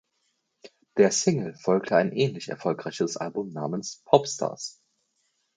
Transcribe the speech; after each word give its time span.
Der 0.97 1.11
Single 1.11 1.53
folgte 1.53 1.95
ein 1.95 2.11
ähnlich 2.11 2.49
erfolgreiches 2.49 3.17
Album 3.17 3.53
namens 3.53 4.01
"Popstars". 4.05 4.81